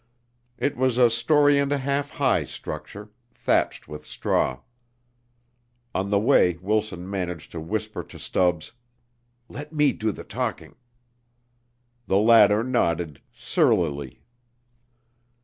It 0.57 0.75
was 0.75 0.97
a 0.97 1.11
story 1.11 1.59
and 1.59 1.71
a 1.71 1.77
half 1.77 2.09
high 2.09 2.43
structure, 2.45 3.11
thatched 3.35 3.87
with 3.87 4.03
straw. 4.03 4.61
On 5.93 6.09
the 6.09 6.17
way 6.17 6.57
Wilson 6.59 7.07
managed 7.07 7.51
to 7.51 7.59
whisper 7.59 8.01
to 8.05 8.17
Stubbs: 8.17 8.71
"Let 9.47 9.71
me 9.71 9.91
do 9.93 10.11
the 10.11 10.23
talking." 10.23 10.75
The 12.07 12.17
latter 12.17 12.63
nodded 12.63 13.21
surlily. 13.31 14.23